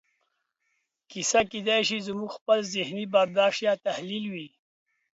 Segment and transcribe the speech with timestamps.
[1.11, 4.47] کیسه کېدای شي زموږ خپل ذهني برداشت یا تخیل وي.